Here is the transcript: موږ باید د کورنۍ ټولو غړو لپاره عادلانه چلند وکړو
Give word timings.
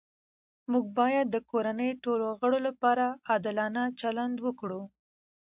موږ 0.71 0.85
باید 0.99 1.25
د 1.31 1.37
کورنۍ 1.49 1.91
ټولو 2.03 2.27
غړو 2.39 2.59
لپاره 2.67 3.05
عادلانه 3.29 3.83
چلند 4.01 4.35
وکړو 4.45 4.81